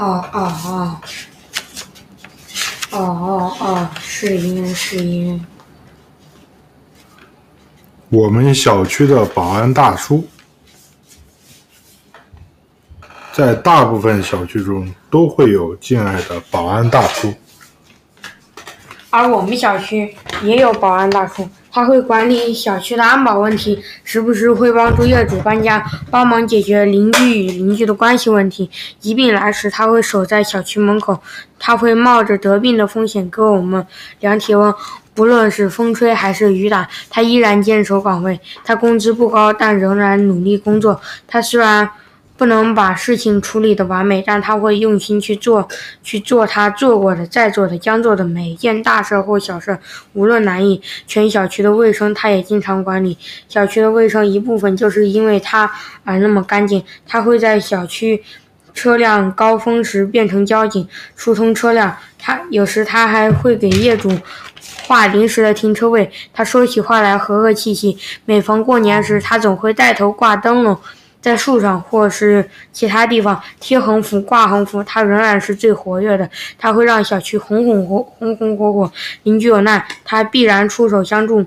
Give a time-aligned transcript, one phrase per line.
[0.00, 1.00] 哦哦哦，
[2.90, 5.44] 哦哦哦，是因是因。
[8.08, 10.26] 我们小区的保安大叔，
[13.34, 17.34] 在大部分小区中都会有敬爱的保安大叔。
[19.10, 28.70] 而我们小区也有保安大叔，他会管理小区的安保问题，时不时会帮助业主搬家，帮忙解决邻居与邻居的关系问题。
[28.98, 31.20] 疾病来时，他会守在小区门口，
[31.58, 33.86] 他会冒着得病的风险给我们
[34.20, 34.74] 量体温，
[35.14, 38.40] 不论是风吹还是雨打，他依然坚守岗位。
[38.64, 41.00] 他工资不高，但仍然努力工作。
[41.26, 41.88] 他虽然。
[42.40, 45.68] 不能把事情处理得完美，但他会用心去做，
[46.02, 49.78] 去做他做过的、在做的、将做的每一件大事或小事，
[50.14, 50.80] 无论难易。
[51.06, 55.70] 全小区的卫生他也经常管理，小区的卫生一部分就是因为他
[56.02, 56.82] 而那么干净。
[57.06, 58.24] 他会在小区
[58.72, 61.94] 车辆高峰时变成交警，疏通车辆。
[62.18, 64.10] 他有时他还会给业主
[64.86, 66.10] 画临时的停车位。
[66.32, 70.80] 他说起话来和和气气，每逢过年时，他总会带头挂灯笼。
[71.20, 76.28] 在树上或是其他地方贴横幅、挂横幅，他仍然是最活跃的。
[76.58, 78.92] 他会让小区红红火、红红火火。
[79.24, 81.44] 邻居有难，他必然出手相助。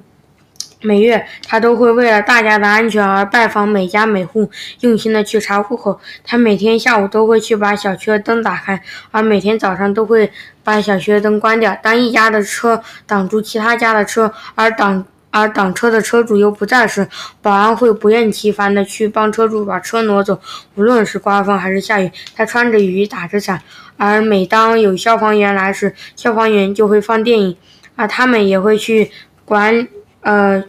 [0.85, 4.51] 每月，他都会为了大家的安全而拜访每家每户，
[4.81, 5.99] 用心的去查户口。
[6.25, 10.29] 他每天下午都会去把小区的灯打开，而每天早上都会
[10.61, 11.73] 把小区的灯关掉。
[11.81, 15.05] 当一家的车挡住其他家的车，而挡。
[15.33, 17.09] 而挡车的车主又不在时，
[17.41, 20.39] 保安会不厌其烦地去帮车主把车挪走。
[20.75, 23.59] 无论是刮风还是下雨，他穿着雨衣打着伞。
[23.97, 27.57] 而每当有消防员来时，消防员就会放电影，
[27.95, 29.09] 而他们也会去
[29.43, 29.87] 管
[30.21, 30.63] 呃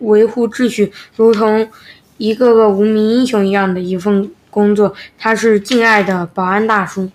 [0.00, 1.66] 维护秩序，如同
[2.18, 4.94] 一个个无名英雄一样的一份工作。
[5.18, 7.10] 他是敬爱的保安大叔。